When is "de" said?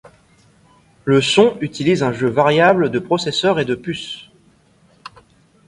2.89-2.97, 3.65-3.75